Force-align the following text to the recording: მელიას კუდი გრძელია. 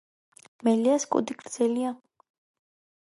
მელიას 0.67 1.05
კუდი 1.15 1.37
გრძელია. 1.43 1.93